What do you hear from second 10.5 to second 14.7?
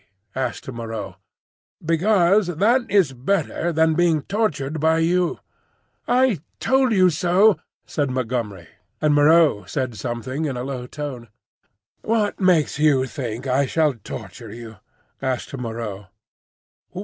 a low tone. "What makes you think I shall torture